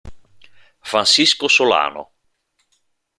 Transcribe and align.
Francisco 0.81 1.47
Solano 1.47 2.09